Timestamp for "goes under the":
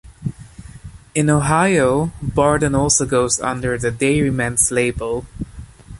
3.05-3.91